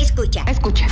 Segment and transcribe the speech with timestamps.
[0.00, 0.42] Escucha.
[0.48, 0.86] Escucha.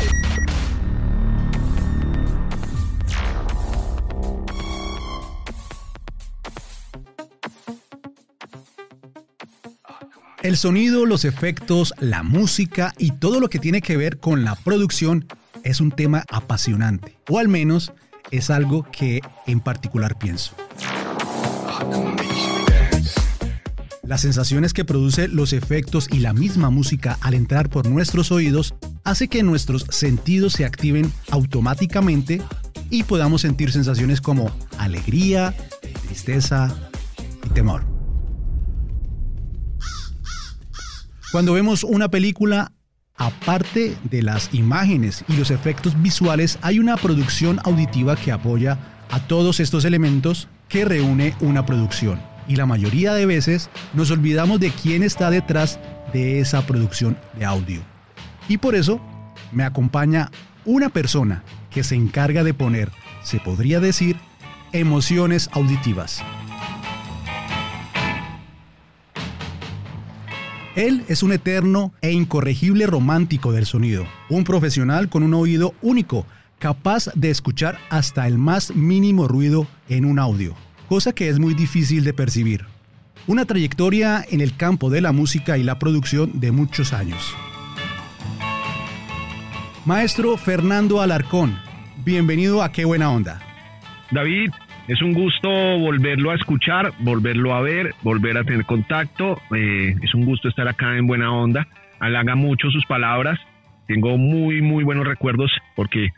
[10.43, 14.54] El sonido, los efectos, la música y todo lo que tiene que ver con la
[14.54, 15.27] producción
[15.67, 17.93] es un tema apasionante, o al menos
[18.31, 20.54] es algo que en particular pienso.
[24.04, 28.75] Las sensaciones que produce los efectos y la misma música al entrar por nuestros oídos
[29.03, 32.41] hace que nuestros sentidos se activen automáticamente
[32.89, 35.53] y podamos sentir sensaciones como alegría,
[36.06, 36.73] tristeza
[37.45, 37.84] y temor.
[41.33, 42.73] Cuando vemos una película,
[43.16, 48.78] aparte de las imágenes y los efectos visuales, hay una producción auditiva que apoya
[49.11, 52.20] a todos estos elementos que reúne una producción.
[52.48, 55.78] Y la mayoría de veces nos olvidamos de quién está detrás
[56.12, 57.81] de esa producción de audio.
[58.48, 59.00] Y por eso
[59.53, 60.30] me acompaña
[60.64, 62.91] una persona que se encarga de poner,
[63.23, 64.17] se podría decir,
[64.73, 66.23] emociones auditivas.
[70.77, 76.27] Él es un eterno e incorregible romántico del sonido, un profesional con un oído único,
[76.59, 80.55] capaz de escuchar hasta el más mínimo ruido en un audio,
[80.87, 82.67] cosa que es muy difícil de percibir.
[83.27, 87.35] Una trayectoria en el campo de la música y la producción de muchos años.
[89.87, 91.59] Maestro Fernando Alarcón,
[92.05, 93.41] bienvenido a Qué Buena Onda.
[94.11, 94.51] David,
[94.89, 99.41] es un gusto volverlo a escuchar, volverlo a ver, volver a tener contacto.
[99.55, 101.67] Eh, es un gusto estar acá en Buena Onda.
[101.98, 103.39] Halaga mucho sus palabras.
[103.89, 106.11] Tengo muy, muy buenos recuerdos porque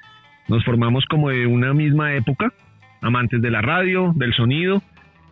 [0.49, 2.53] nos formamos como de una misma época,
[3.01, 4.83] amantes de la radio, del sonido.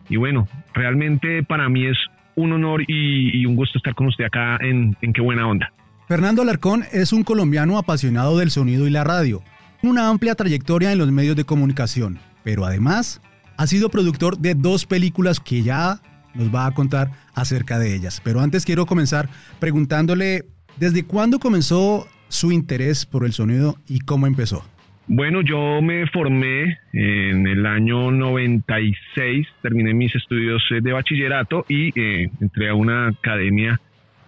[0.09, 1.97] Y bueno, realmente para mí es
[2.35, 5.71] un honor y, un gusto estar con usted acá en, en Qué Buena Onda.
[6.07, 9.43] Fernando Alarcón es un colombiano apasionado del sonido y la radio,
[9.83, 13.21] una amplia trayectoria en los medios de comunicación, pero además
[13.57, 15.99] ha sido productor de dos películas que ya
[16.33, 18.21] nos va a contar acerca de ellas.
[18.23, 19.27] Pero antes quiero comenzar
[19.59, 20.45] preguntándole,
[20.77, 24.63] ¿desde cuándo comenzó su interés por el sonido y cómo empezó?
[25.09, 31.97] Bueno, yo me formé en el año 96, terminé mis estudios eh, de bachillerato y
[31.97, 33.79] eh, entré a una academia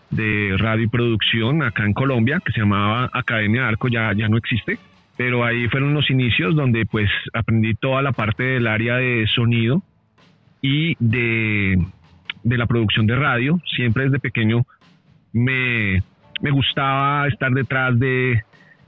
[0.10, 4.38] de radio y producción acá en Colombia que se llamaba Academia Arco, ya, ya no
[4.38, 4.80] existe,
[5.20, 9.84] pero ahí fueron los inicios donde pues aprendí toda la parte del área de sonido
[10.62, 11.78] y de,
[12.44, 13.60] de la producción de radio.
[13.76, 14.66] Siempre desde pequeño
[15.34, 16.02] me,
[16.42, 18.44] me gustaba estar detrás de,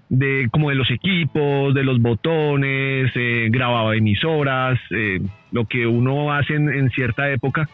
[0.07, 5.19] de como de los equipos, de los botones, eh, grababa emisoras, eh,
[5.51, 7.67] lo que uno hace en, en cierta época.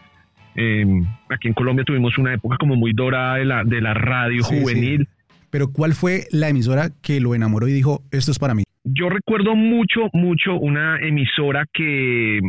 [0.56, 0.84] Eh,
[1.29, 4.59] aquí en Colombia tuvimos una época como muy dorada de la, de la radio Sí,
[4.62, 5.01] juvenil.
[5.07, 5.16] sí.
[5.50, 8.63] Pero ¿cuál fue la emisora que lo enamoró y dijo, esto es para mí?
[8.84, 12.40] Yo recuerdo mucho, mucho una emisora que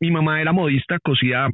[0.00, 1.48] mi mamá era modista, cosía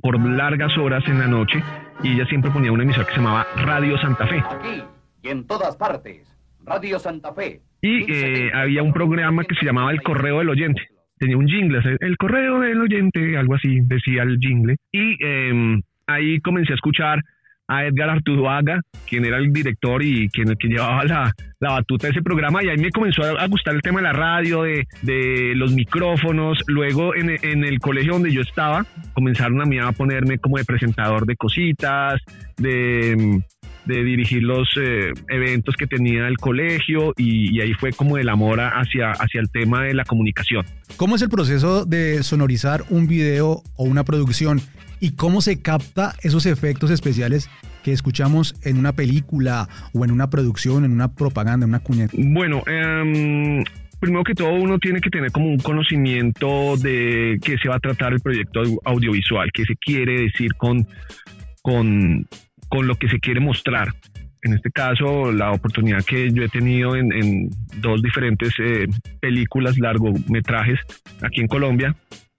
[0.00, 1.62] por largas horas en la noche
[2.02, 4.38] y ella siempre ponía una emisora que se llamaba Radio Santa Fe.
[4.38, 4.82] Aquí
[5.22, 6.28] y en todas partes.
[6.64, 7.60] Radio Santa Fe.
[7.80, 10.82] Y eh, había un programa que se llamaba El Correo del Oyente.
[11.18, 14.76] Tenía un jingle, El Correo del Oyente, algo así decía el jingle.
[14.90, 17.22] Y eh, ahí comencé a escuchar
[17.72, 22.10] a Edgar Artuduaga, quien era el director y quien, quien llevaba la, la batuta de
[22.10, 25.52] ese programa, y ahí me comenzó a, gustar el tema de la radio, de, de
[25.54, 26.58] los micrófonos.
[26.66, 28.84] Luego en, en el colegio donde yo estaba,
[29.14, 32.20] comenzaron a mí a ponerme como de presentador de cositas,
[32.56, 33.40] de,
[33.84, 38.28] de dirigir los eh, eventos que tenía el colegio, y, y ahí fue como el
[38.28, 40.66] amor hacia, hacia el tema de la comunicación.
[40.96, 44.60] ¿Cómo es el proceso de sonorizar un video o una producción?
[44.98, 47.48] ¿Y cómo se capta esos efectos especiales
[47.82, 52.06] que escuchamos en una película o en una producción, en una propaganda, en una cuña?
[52.12, 53.62] Bueno, em,
[54.00, 57.80] primero que todo uno tiene que tener como un conocimiento de qué se va a
[57.80, 60.86] tratar el proyecto au- audiovisual, qué se quiere decir con,
[61.62, 62.26] con,
[62.68, 63.88] con lo que se quiere mostrar.
[64.44, 67.50] En este caso, la oportunidad que yo he tenido en, en
[67.80, 68.86] dos diferentes eh,
[69.20, 70.80] películas, largometrajes
[71.20, 71.94] aquí en Colombia,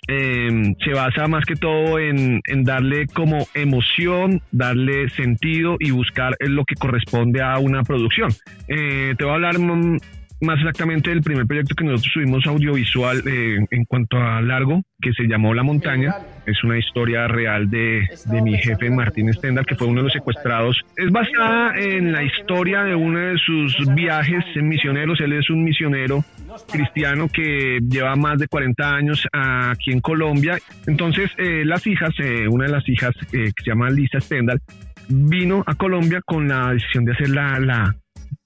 [0.07, 6.35] eh, se basa más que todo en, en darle como emoción, darle sentido y buscar
[6.39, 8.29] lo que corresponde a una producción.
[8.67, 9.97] Eh, te voy a hablar mm,
[10.43, 15.13] más exactamente el primer proyecto que nosotros subimos audiovisual eh, en cuanto a largo, que
[15.13, 16.15] se llamó La Montaña.
[16.45, 20.13] Es una historia real de, de mi jefe Martín Stendhal, que fue uno de los
[20.13, 20.81] secuestrados.
[20.97, 25.19] Es basada en la historia de uno de sus viajes misioneros.
[25.21, 26.23] Él es un misionero
[26.71, 30.59] cristiano que lleva más de 40 años aquí en Colombia.
[30.85, 34.59] Entonces, eh, las hijas, eh, una de las hijas que se llama Lisa Stendhal,
[35.07, 37.95] vino a Colombia con la decisión de hacer la, la,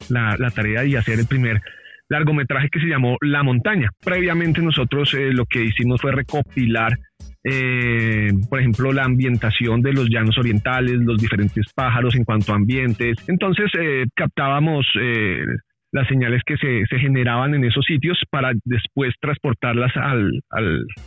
[0.09, 1.61] la, tarea y hacer el primer
[2.09, 3.89] largometraje que se llamó La Montaña.
[4.03, 6.97] Previamente nosotros eh, lo que hicimos fue recopilar,
[7.43, 12.55] eh, por ejemplo, la ambientación de los llanos orientales, los diferentes pájaros en cuanto a
[12.55, 13.17] ambientes.
[13.27, 14.85] Entonces eh, captábamos
[15.91, 20.41] las señales que se, se, generaban en esos sitios para después transportarlas al,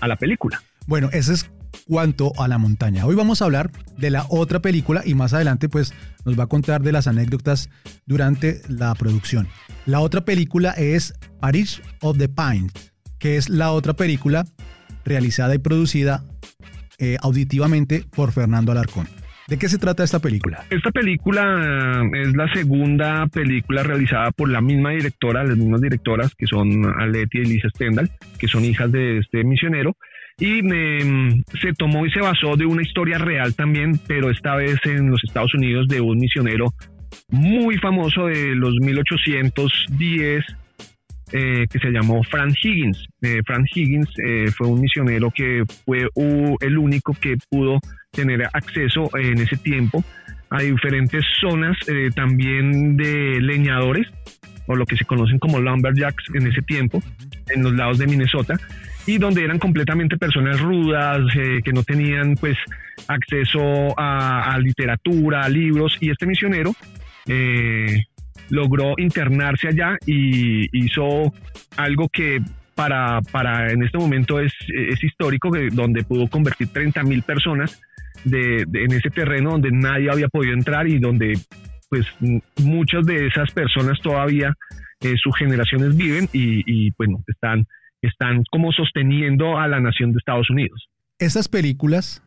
[0.01, 0.59] a la película.
[0.87, 1.53] Bueno, ese es
[1.87, 3.07] cuanto a la montaña.
[3.07, 5.95] Hoy vamos a hablar de la otra película y más adelante pues
[6.25, 7.71] nos va a contar de las anécdotas
[8.07, 9.49] durante la producción.
[9.87, 12.73] La otra película es Paris of the Pines,
[13.19, 14.45] que es la otra película
[15.05, 16.25] realizada y producida
[16.99, 19.09] eh, auditivamente por Fernando Alarcón.
[19.49, 20.65] ¿De qué se trata esta película?
[20.71, 26.33] Esta película eh, es la segunda película realizada por la misma directora, las mismas directoras
[26.37, 29.97] que son Aleti y Lisa Stendhal, que son hijas de este misionero
[30.41, 30.63] y
[31.61, 35.23] se tomó y se basó de una historia real también, pero esta vez en los
[35.23, 36.73] Estados Unidos de un misionero
[37.29, 40.45] muy famoso de los 1810
[41.33, 43.07] eh, que se llamó Frank Higgins.
[43.21, 46.09] Eh, Frank Higgins eh, fue un misionero que fue
[46.61, 47.79] el único que pudo
[48.11, 50.03] tener acceso en ese tiempo
[50.49, 51.77] a diferentes zonas
[52.17, 54.09] también de leñadores
[54.67, 57.01] o lo que se conocen como lumberjacks en ese tiempo
[57.55, 58.55] en los lados de Minnesota
[59.07, 62.57] y donde eran completamente personas rudas, eh, que no tenían pues
[63.09, 66.73] acceso a, literatura, a libros, y este misionero
[67.27, 68.05] eh,
[68.51, 71.33] logró internarse allá y hizo
[71.77, 72.41] algo que
[72.75, 77.81] para, para en este momento es, es histórico, donde pudo convertir 30 mil personas
[78.25, 81.39] de, en ese terreno donde nadie había podido entrar y donde
[81.89, 82.07] pues
[82.63, 84.55] muchas de esas personas todavía
[85.01, 87.67] eh, sus generaciones viven y, y bueno, están
[88.03, 90.89] están como sosteniendo a la nación de Estados Unidos.
[91.19, 92.23] ¿Estas películas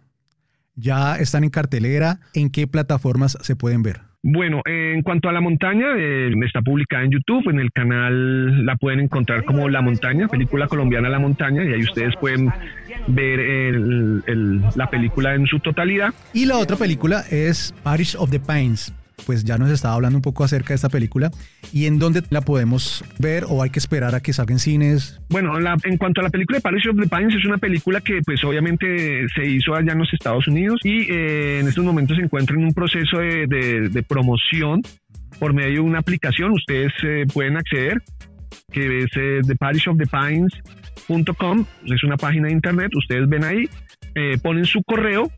[0.76, 2.20] ya están en cartelera?
[2.34, 4.02] ¿En qué plataformas se pueden ver?
[4.26, 8.78] Bueno, en cuanto a La Montaña, eh, está publicada en YouTube, en el canal la
[8.78, 12.50] pueden encontrar como La Montaña, película colombiana La Montaña, y ahí ustedes pueden
[13.08, 13.40] ver
[14.78, 16.14] la película en su totalidad.
[16.34, 18.94] Y la otra película es Parish of the Pines,
[19.26, 21.32] pues ya nos estaba hablando un poco acerca de esta película
[21.72, 25.22] y en dónde la podemos ver o hay que esperar a que salga en cines.
[25.30, 28.22] Bueno, en cuanto a la película de Palace of the Pines, es una película que
[28.26, 32.24] pues obviamente se hizo allá en los Estados Unidos y eh, en estos momentos se
[32.24, 34.82] encuentra en un proceso de, promoción
[35.40, 36.52] por medio de una aplicación.
[36.52, 38.02] Ustedes eh, pueden acceder
[38.72, 43.70] que es eh, theparishofthepines.com, es una página de internet, ustedes ven ahí,
[44.16, 45.32] eh, ponen su correo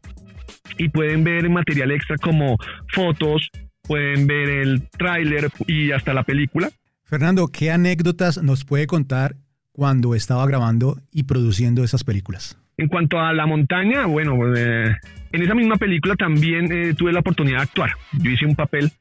[0.78, 2.58] y pueden ver material extra como
[2.94, 3.50] fotos,
[3.82, 6.70] pueden ver el tráiler y hasta la película.
[7.04, 9.36] Fernando, ¿qué anécdotas nos puede contar
[9.72, 12.58] cuando estaba grabando y produciendo esas películas?
[12.78, 14.96] En cuanto a la montaña, bueno, eh,
[15.32, 17.92] en esa misma película también eh, tuve la oportunidad de actuar.
[18.14, 18.92] Yo hice un papel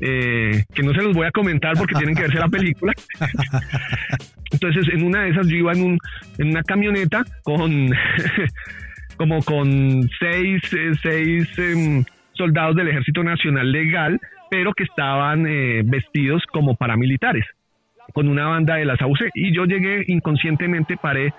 [0.00, 2.92] eh, que no se los voy a comentar porque tienen que verse la película.
[4.50, 5.98] Entonces, en una de esas yo iba en, un,
[6.38, 7.90] en una camioneta con
[9.16, 10.62] como con seis,
[11.02, 14.20] seis em, soldados del Ejército Nacional Legal,
[14.50, 17.44] pero que estaban eh, vestidos como paramilitares,
[18.12, 19.30] con una banda de las AUC.
[19.34, 21.32] Y yo llegué inconscientemente, paré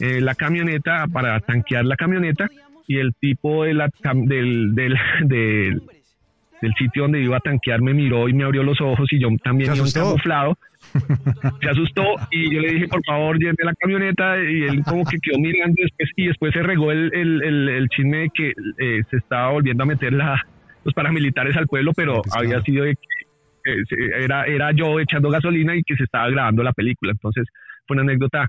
[0.00, 2.48] eh, la camioneta para tanquear la camioneta
[2.86, 4.94] y el tipo de la, del, del,
[5.24, 5.82] del,
[6.62, 9.28] del, sitio donde iba a tanquear me miró y me abrió los ojos y yo
[9.42, 10.56] también iba camuflado
[11.60, 15.18] se asustó y yo le dije, por favor, lleve la camioneta y él como que
[15.18, 19.16] quedó mirando después, y después se regó el, el, el, chisme de que eh, se
[19.16, 20.42] estaba volviendo a meter la,
[20.84, 25.76] los paramilitares al pueblo, pero había sido de que eh, era, era yo echando gasolina
[25.76, 27.12] y que se estaba grabando la película.
[27.12, 27.46] Entonces
[27.86, 28.46] fue una anécdota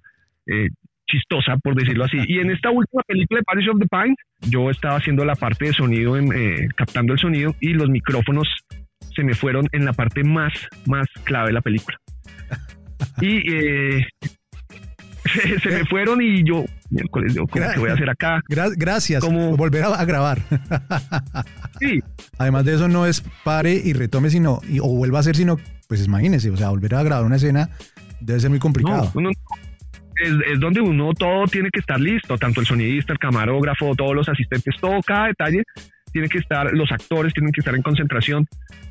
[0.47, 0.69] eh,
[1.07, 2.17] chistosa, por decirlo así.
[2.27, 4.17] Y en esta última película de Paris of the Pines,
[4.51, 6.15] yo estaba haciendo la parte de sonido,
[6.75, 8.47] captando el sonido y los micrófonos
[9.15, 10.53] se me fueron en la parte más,
[10.85, 11.97] más clave de la película
[13.21, 14.07] y eh,
[15.61, 18.41] se, me fueron y yo, miércoles, yo, ¿cómo que voy a hacer acá?
[18.47, 20.39] gracias, como volver a, grabar.
[21.79, 21.99] sí.
[22.37, 26.05] Además de eso, no es pare y retome, sino, o vuelva a hacer, sino, pues
[26.05, 27.69] imagínese, o sea, volver a grabar una escena
[28.19, 29.11] debe ser muy complicado.
[30.21, 34.15] es, es, donde uno todo tiene que estar listo, tanto el sonidista, el camarógrafo, todos
[34.15, 35.63] los asistentes, todo, cada detalle
[36.11, 38.47] tiene que estar, los actores tienen que estar en concentración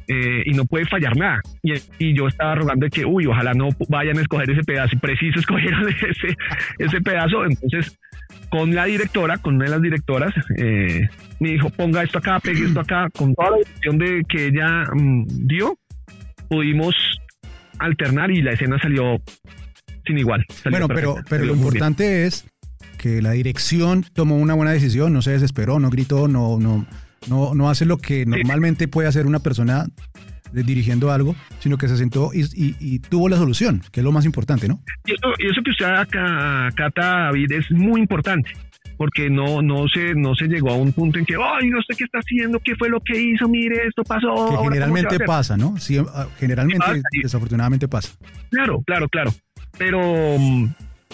[0.07, 1.41] eh, y no puede fallar nada.
[1.63, 4.97] Y, y, yo estaba rogando de que, uy, ojalá no vayan a escoger ese pedazo
[4.97, 6.37] y preciso escogieron ese,
[6.79, 7.45] ese pedazo.
[7.45, 7.99] Entonces,
[8.51, 11.09] con la directora, con una de las directoras, eh,
[11.41, 14.85] me dijo, ponga esto acá, pegue esto acá, con toda la dirección de que ella
[14.93, 15.79] mm, dio,
[16.49, 16.95] pudimos
[17.79, 19.21] alternar y la escena salió
[20.07, 20.45] sin igual.
[20.71, 22.47] bueno, pero, pero lo importante es
[22.97, 26.87] que la dirección tomó una buena decisión, no se desesperó, no gritó, no, no,
[27.29, 29.87] no, no hace lo que normalmente puede hacer una persona
[30.53, 34.69] dirigiendo algo, sino que se sentó y, tuvo la solución, que es lo más importante,
[34.69, 34.81] ¿no?
[35.05, 38.51] Y eso, y eso que usted acá, Cata David, es muy importante
[38.97, 41.97] porque no, no, se, no se llegó a un punto en que, ay, no sé
[41.97, 44.51] qué está haciendo, qué fue lo que hizo, mire, esto pasó.
[44.51, 45.77] Que generalmente pasa, ¿no?
[45.79, 48.11] Sí, ah, generalmente, desafortunadamente pasa.
[48.51, 49.31] Claro, claro, claro.
[49.79, 50.67] Pero mm,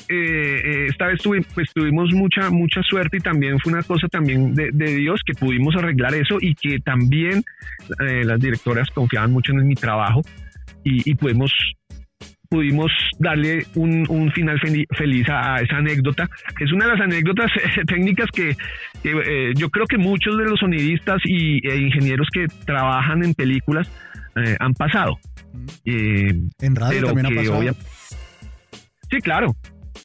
[0.08, 1.20] eh, eh, esta vez
[1.54, 5.75] pues, tuvimos mucha, mucha suerte y también fue una cosa también de, Dios que pudimos
[5.76, 7.42] arreglar eso y que también
[8.00, 10.20] eh, las directoras confiaban mucho en mi trabajo
[10.84, 11.52] y, y pudimos
[12.50, 14.61] pudimos darle un, final
[14.96, 16.28] feliz a, esa anécdota.
[16.61, 17.50] Es una de las anécdotas
[17.88, 18.54] técnicas que,
[19.56, 23.90] yo creo que muchos de los sonidistas y, e ingenieros que trabajan en películas
[24.61, 25.18] han pasado.
[25.84, 27.75] en radio también ha pasado.
[29.11, 29.49] Sí, claro.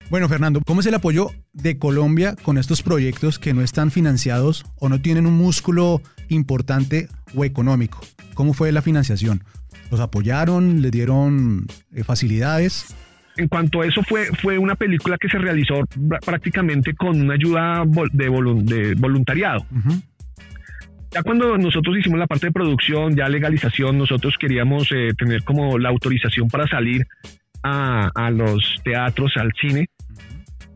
[0.10, 4.66] Bueno, Fernando, ¿cómo es el apoyo de Colombia con estos proyectos que no están financiados
[4.80, 8.00] o no tienen un músculo importante o económico?
[8.34, 9.44] ¿Cómo fue la financiación?
[9.92, 10.82] ¿Los apoyaron?
[10.82, 12.96] ¿Le dieron eh, facilidades?
[13.38, 15.76] En cuanto a eso, fue, fue una película que se realizó
[16.26, 19.64] prácticamente con una ayuda de, voluntariado.
[21.12, 25.78] Ya cuando nosotros hicimos la parte de producción, ya legalización, nosotros queríamos eh, tener como
[25.78, 27.06] la autorización para salir
[27.62, 29.88] a, a los teatros, al cine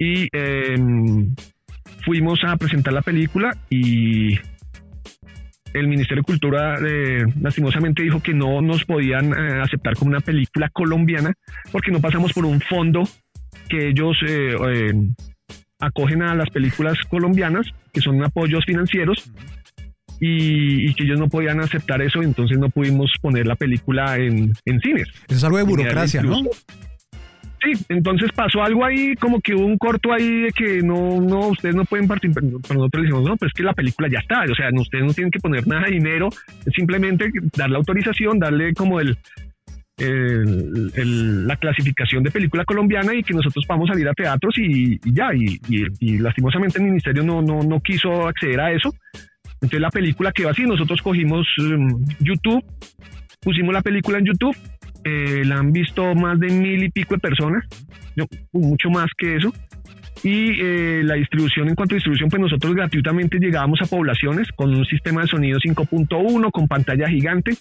[0.04, 1.34] y em,
[2.04, 4.36] fuimos a presentar la película y
[5.74, 10.20] el Ministerio de Cultura eh, lastimosamente dijo que no nos podían eh, aceptar como una
[10.20, 11.34] película colombiana
[11.72, 13.04] porque no pasamos por un fondo
[13.70, 14.56] que ellos eh,
[14.90, 15.16] em,
[15.80, 19.32] acogen a las películas colombianas, que son apoyos financieros,
[20.20, 24.80] y, que ellos no podían aceptar eso, entonces no pudimos poner la película en, en
[24.80, 25.10] cines.
[25.28, 26.44] Eso es algo de burocracia, ¿no?
[27.64, 31.48] Sí, entonces pasó algo ahí, como que hubo un corto ahí de que no, no,
[31.50, 32.44] ustedes no pueden participar.
[32.44, 35.14] Pero nosotros decimos, no, pero es que la película ya está, o sea, ustedes no
[35.14, 36.30] tienen que poner nada de dinero,
[36.76, 39.18] simplemente dar la autorización, darle como el,
[39.98, 46.18] la clasificación de película colombiana y que nosotros podamos salir a teatros y, ya, y,
[46.18, 48.94] lastimosamente el ministerio no, no, no quiso acceder a eso.
[49.54, 52.62] Entonces la película quedó así, nosotros cogimos um, YouTube,
[53.42, 54.58] pusimos la película en YouTube
[55.04, 57.66] eh, la han visto más de mil y pico de personas,
[58.52, 59.54] mucho más que eso.
[60.24, 64.74] Y eh, la distribución, en cuanto a distribución, pues nosotros gratuitamente llegábamos a poblaciones con
[64.74, 67.58] un sistema de sonido 5.1, con pantalla gigante.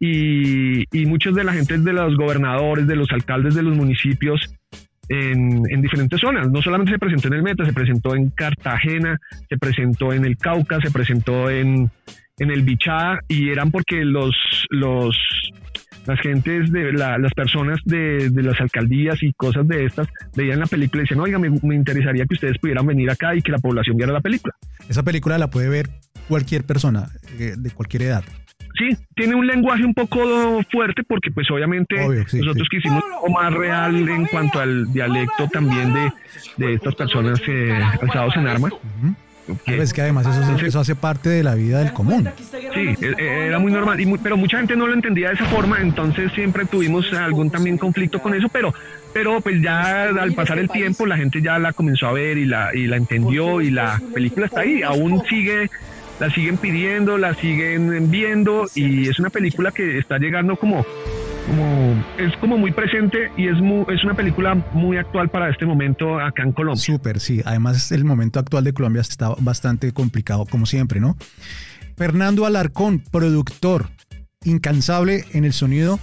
[0.00, 4.52] Y, muchos de la gente de los gobernadores, de los alcaldes de los municipios
[5.08, 6.50] en, en, diferentes zonas.
[6.50, 10.36] No solamente se presentó en el Meta, se presentó en Cartagena, se presentó en el
[10.36, 11.90] Cauca, se presentó en,
[12.38, 14.34] en el Bichá y eran porque los,
[14.70, 15.16] los
[16.06, 21.02] las gentes de las personas de, las alcaldías y cosas de estas veían la película
[21.02, 24.12] y decían, oiga, me, interesaría que ustedes pudieran venir acá y que la población viera
[24.12, 24.54] la película.
[24.88, 25.88] Esa película la puede ver
[26.28, 27.08] cualquier persona
[27.38, 28.24] eh, de cualquier edad.
[28.76, 34.08] Sí, tiene un lenguaje un poco fuerte porque pues obviamente nosotros quisimos algo más real
[34.08, 36.12] en cuanto al dialecto también de,
[36.56, 38.72] de estas personas eh, alzados en armas.
[39.66, 42.28] Es que además eso, eso, hace parte de la vida del común.
[42.74, 45.80] Sí, e, e, era muy normal, pero mucha gente no lo entendía de esa forma,
[45.80, 48.74] entonces siempre tuvimos algún también conflicto con eso, pero,
[49.12, 52.46] pero pues ya al pasar el tiempo la gente ya la comenzó a ver y
[52.46, 55.70] la, y la entendió y la película está ahí, aún sigue,
[56.20, 60.86] la siguen pidiendo, la siguen viendo y es una película que está llegando como
[61.46, 63.56] como es como muy presente y es
[63.88, 66.82] es una película muy actual para este momento acá en Colombia.
[66.82, 67.42] Súper, sí.
[67.44, 71.16] Además el momento actual de Colombia está bastante complicado como siempre, ¿no?
[71.96, 73.86] Fernando Alarcón, productor,
[74.44, 75.98] incansable en el sonido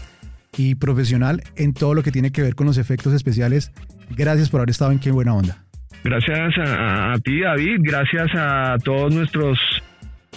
[0.57, 3.71] y profesional en todo lo que tiene que ver con los efectos especiales.
[4.09, 5.63] Gracias por haber estado en Qué Buena Onda.
[6.03, 7.77] Gracias a, a ti, David.
[7.79, 9.59] Gracias a todos nuestros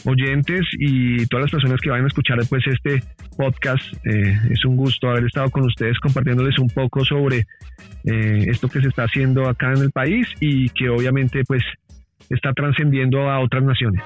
[0.04, 3.02] oyentes y todas las personas que vayan a escuchar después este
[3.36, 3.82] podcast.
[4.04, 7.46] Eh, es un gusto haber estado con ustedes compartiéndoles un poco sobre
[8.04, 11.62] eh, esto que se está haciendo acá en el país y que obviamente pues
[12.30, 14.02] está trascendiendo a otras naciones.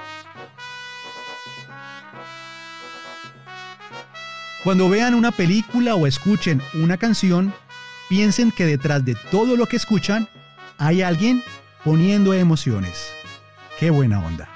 [4.63, 7.53] Cuando vean una película o escuchen una canción,
[8.09, 10.27] piensen que detrás de todo lo que escuchan
[10.77, 11.41] hay alguien
[11.85, 13.13] poniendo emociones.
[13.79, 14.49] Qué buena onda.